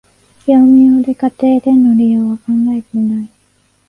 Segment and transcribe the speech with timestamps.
[0.47, 2.43] 業務用で、家庭での利用は考
[2.75, 3.29] えてない